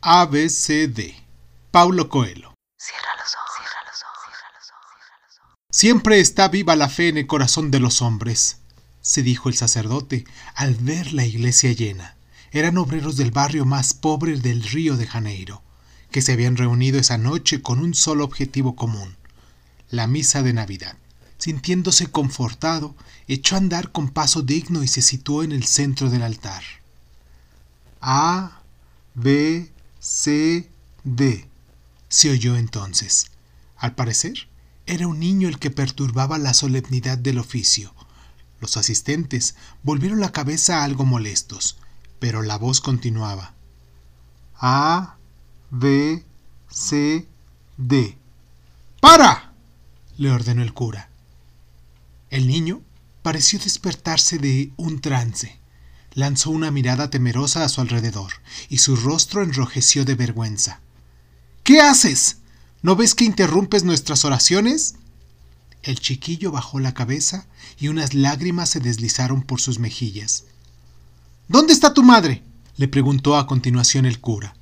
A, 0.00 0.26
B, 0.26 0.48
C, 0.48 0.86
D. 0.86 1.12
Paulo 1.72 2.08
Coelho. 2.08 2.54
Cierra 2.78 3.10
los 3.18 3.34
ojos, 3.34 3.50
cierra 3.56 3.82
los 3.84 4.00
ojos, 4.04 4.22
cierra 4.22 4.48
los 4.54 4.70
ojos, 4.70 4.94
cierra 4.94 5.26
los 5.26 5.38
ojos. 5.40 5.58
Siempre 5.72 6.20
está 6.20 6.46
viva 6.46 6.76
la 6.76 6.88
fe 6.88 7.08
en 7.08 7.18
el 7.18 7.26
corazón 7.26 7.72
de 7.72 7.80
los 7.80 8.00
hombres, 8.00 8.58
se 9.00 9.24
dijo 9.24 9.48
el 9.48 9.56
sacerdote 9.56 10.24
al 10.54 10.76
ver 10.76 11.12
la 11.14 11.24
iglesia 11.24 11.72
llena. 11.72 12.14
Eran 12.52 12.78
obreros 12.78 13.16
del 13.16 13.32
barrio 13.32 13.64
más 13.64 13.92
pobre 13.92 14.36
del 14.38 14.62
Río 14.62 14.96
de 14.96 15.08
Janeiro, 15.08 15.62
que 16.12 16.22
se 16.22 16.32
habían 16.32 16.56
reunido 16.56 17.00
esa 17.00 17.18
noche 17.18 17.60
con 17.60 17.80
un 17.80 17.92
solo 17.92 18.22
objetivo 18.22 18.76
común, 18.76 19.16
la 19.90 20.06
misa 20.06 20.44
de 20.44 20.52
Navidad. 20.52 20.96
Sintiéndose 21.38 22.06
confortado, 22.06 22.94
echó 23.26 23.56
a 23.56 23.58
andar 23.58 23.90
con 23.90 24.10
paso 24.10 24.42
digno 24.42 24.84
y 24.84 24.88
se 24.88 25.02
situó 25.02 25.42
en 25.42 25.50
el 25.50 25.64
centro 25.64 26.08
del 26.08 26.22
altar. 26.22 26.62
A, 28.00 28.60
B, 29.14 29.72
C, 30.10 30.70
D. 31.04 31.46
Se 32.08 32.30
oyó 32.30 32.56
entonces. 32.56 33.26
Al 33.76 33.94
parecer, 33.94 34.48
era 34.86 35.06
un 35.06 35.20
niño 35.20 35.48
el 35.48 35.58
que 35.58 35.70
perturbaba 35.70 36.38
la 36.38 36.54
solemnidad 36.54 37.18
del 37.18 37.38
oficio. 37.38 37.94
Los 38.58 38.78
asistentes 38.78 39.54
volvieron 39.82 40.18
la 40.18 40.32
cabeza 40.32 40.82
algo 40.82 41.04
molestos, 41.04 41.76
pero 42.20 42.40
la 42.40 42.56
voz 42.56 42.80
continuaba. 42.80 43.52
A, 44.58 45.18
B, 45.70 46.24
C, 46.70 47.28
D. 47.76 48.16
¡Para! 49.00 49.52
le 50.16 50.30
ordenó 50.30 50.62
el 50.62 50.72
cura. 50.72 51.10
El 52.30 52.48
niño 52.48 52.80
pareció 53.20 53.58
despertarse 53.58 54.38
de 54.38 54.72
un 54.78 55.02
trance. 55.02 55.60
Lanzó 56.18 56.50
una 56.50 56.72
mirada 56.72 57.10
temerosa 57.10 57.62
a 57.62 57.68
su 57.68 57.80
alrededor, 57.80 58.32
y 58.68 58.78
su 58.78 58.96
rostro 58.96 59.40
enrojeció 59.40 60.04
de 60.04 60.16
vergüenza. 60.16 60.80
¿Qué 61.62 61.80
haces? 61.80 62.38
¿No 62.82 62.96
ves 62.96 63.14
que 63.14 63.24
interrumpes 63.24 63.84
nuestras 63.84 64.24
oraciones? 64.24 64.96
El 65.84 66.00
chiquillo 66.00 66.50
bajó 66.50 66.80
la 66.80 66.92
cabeza 66.92 67.46
y 67.78 67.86
unas 67.86 68.14
lágrimas 68.14 68.70
se 68.70 68.80
deslizaron 68.80 69.42
por 69.42 69.60
sus 69.60 69.78
mejillas. 69.78 70.42
¿Dónde 71.46 71.72
está 71.72 71.94
tu 71.94 72.02
madre? 72.02 72.42
le 72.76 72.88
preguntó 72.88 73.36
a 73.36 73.46
continuación 73.46 74.04
el 74.04 74.18
cura. 74.18 74.56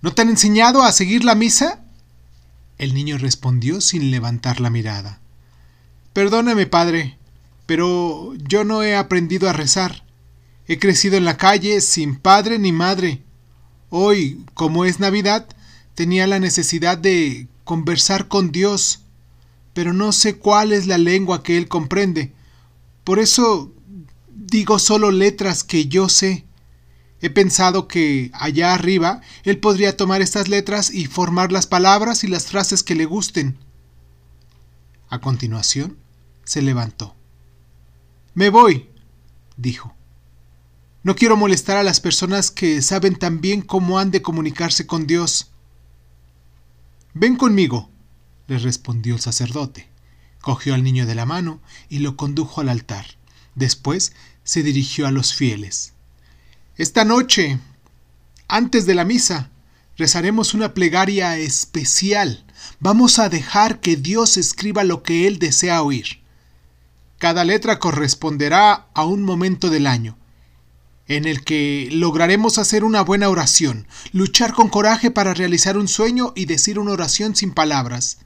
¿No 0.00 0.14
te 0.14 0.22
han 0.22 0.30
enseñado 0.30 0.84
a 0.84 0.92
seguir 0.92 1.22
la 1.22 1.34
misa? 1.34 1.84
El 2.78 2.94
niño 2.94 3.18
respondió 3.18 3.82
sin 3.82 4.10
levantar 4.10 4.58
la 4.58 4.70
mirada. 4.70 5.20
Perdóname, 6.14 6.64
padre, 6.64 7.18
pero 7.66 8.32
yo 8.48 8.64
no 8.64 8.82
he 8.82 8.96
aprendido 8.96 9.50
a 9.50 9.52
rezar. 9.52 10.02
He 10.66 10.78
crecido 10.78 11.16
en 11.16 11.24
la 11.24 11.36
calle 11.36 11.80
sin 11.80 12.16
padre 12.16 12.58
ni 12.58 12.72
madre. 12.72 13.22
Hoy, 13.90 14.44
como 14.54 14.84
es 14.84 15.00
Navidad, 15.00 15.48
tenía 15.94 16.26
la 16.26 16.38
necesidad 16.38 16.96
de 16.98 17.48
conversar 17.64 18.28
con 18.28 18.52
Dios, 18.52 19.00
pero 19.74 19.92
no 19.92 20.12
sé 20.12 20.36
cuál 20.36 20.72
es 20.72 20.86
la 20.86 20.98
lengua 20.98 21.42
que 21.42 21.56
Él 21.56 21.68
comprende. 21.68 22.32
Por 23.04 23.18
eso 23.18 23.72
digo 24.34 24.78
solo 24.78 25.10
letras 25.10 25.64
que 25.64 25.86
yo 25.86 26.08
sé. 26.08 26.44
He 27.20 27.30
pensado 27.30 27.86
que 27.86 28.30
allá 28.34 28.74
arriba 28.74 29.20
Él 29.44 29.58
podría 29.58 29.96
tomar 29.96 30.22
estas 30.22 30.48
letras 30.48 30.92
y 30.92 31.06
formar 31.06 31.52
las 31.52 31.66
palabras 31.66 32.24
y 32.24 32.28
las 32.28 32.46
frases 32.46 32.82
que 32.82 32.94
le 32.94 33.04
gusten. 33.04 33.58
A 35.08 35.20
continuación, 35.20 35.98
se 36.44 36.62
levantó. 36.62 37.14
Me 38.34 38.48
voy, 38.48 38.88
dijo. 39.56 39.94
No 41.04 41.16
quiero 41.16 41.36
molestar 41.36 41.76
a 41.76 41.82
las 41.82 41.98
personas 41.98 42.52
que 42.52 42.80
saben 42.80 43.16
tan 43.16 43.40
bien 43.40 43.62
cómo 43.62 43.98
han 43.98 44.12
de 44.12 44.22
comunicarse 44.22 44.86
con 44.86 45.08
Dios. 45.08 45.50
Ven 47.12 47.36
conmigo, 47.36 47.90
le 48.46 48.58
respondió 48.58 49.16
el 49.16 49.20
sacerdote. 49.20 49.88
Cogió 50.40 50.74
al 50.74 50.84
niño 50.84 51.04
de 51.04 51.16
la 51.16 51.26
mano 51.26 51.60
y 51.88 51.98
lo 51.98 52.16
condujo 52.16 52.60
al 52.60 52.68
altar. 52.68 53.06
Después 53.56 54.12
se 54.44 54.62
dirigió 54.62 55.06
a 55.06 55.10
los 55.10 55.34
fieles. 55.34 55.92
Esta 56.76 57.04
noche, 57.04 57.58
antes 58.46 58.86
de 58.86 58.94
la 58.94 59.04
misa, 59.04 59.50
rezaremos 59.96 60.54
una 60.54 60.72
plegaria 60.72 61.36
especial. 61.36 62.44
Vamos 62.78 63.18
a 63.18 63.28
dejar 63.28 63.80
que 63.80 63.96
Dios 63.96 64.36
escriba 64.36 64.84
lo 64.84 65.02
que 65.02 65.26
Él 65.26 65.38
desea 65.38 65.82
oír. 65.82 66.20
Cada 67.18 67.44
letra 67.44 67.78
corresponderá 67.78 68.86
a 68.94 69.04
un 69.04 69.22
momento 69.22 69.68
del 69.68 69.86
año, 69.86 70.16
en 71.08 71.26
el 71.26 71.44
que 71.44 71.88
lograremos 71.90 72.58
hacer 72.58 72.84
una 72.84 73.02
buena 73.02 73.28
oración, 73.28 73.86
luchar 74.12 74.52
con 74.52 74.68
coraje 74.68 75.10
para 75.10 75.34
realizar 75.34 75.76
un 75.76 75.88
sueño 75.88 76.32
y 76.36 76.46
decir 76.46 76.78
una 76.78 76.92
oración 76.92 77.34
sin 77.34 77.52
palabras. 77.52 78.18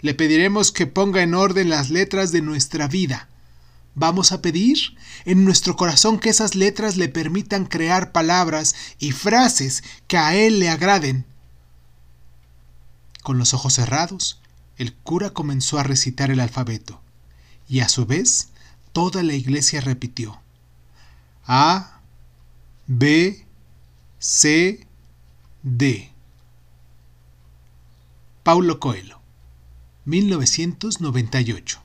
Le 0.00 0.14
pediremos 0.14 0.72
que 0.72 0.86
ponga 0.86 1.22
en 1.22 1.34
orden 1.34 1.68
las 1.68 1.90
letras 1.90 2.32
de 2.32 2.42
nuestra 2.42 2.88
vida. 2.88 3.28
Vamos 3.94 4.32
a 4.32 4.40
pedir 4.40 4.78
en 5.24 5.44
nuestro 5.44 5.76
corazón 5.76 6.18
que 6.18 6.30
esas 6.30 6.54
letras 6.54 6.96
le 6.96 7.08
permitan 7.08 7.66
crear 7.66 8.12
palabras 8.12 8.74
y 8.98 9.12
frases 9.12 9.82
que 10.06 10.16
a 10.16 10.34
Él 10.34 10.60
le 10.60 10.70
agraden. 10.70 11.26
Con 13.22 13.36
los 13.36 13.52
ojos 13.52 13.74
cerrados, 13.74 14.40
el 14.78 14.94
cura 14.94 15.30
comenzó 15.30 15.78
a 15.78 15.82
recitar 15.82 16.30
el 16.30 16.40
alfabeto 16.40 17.02
y 17.68 17.80
a 17.80 17.88
su 17.88 18.06
vez 18.06 18.48
toda 18.92 19.22
la 19.22 19.34
iglesia 19.34 19.80
repitió 19.80 20.40
A, 21.52 22.00
B, 22.86 23.44
C, 24.20 24.86
D. 25.64 26.08
Paulo 28.44 28.78
Coelho, 28.78 29.20
1998 30.04 31.80